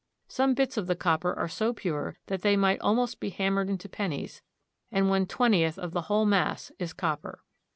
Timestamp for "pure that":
1.73-2.41